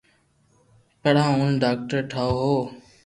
پڙآن 1.01 1.29
اوني 1.37 1.55
ڌاڪٽر 1.63 1.99
ٺاوُِ 2.11 2.33
ھون 2.51 2.63